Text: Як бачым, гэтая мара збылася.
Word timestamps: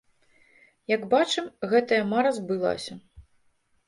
Як 0.95 1.03
бачым, 1.11 1.45
гэтая 1.73 1.99
мара 2.13 2.31
збылася. 2.39 2.93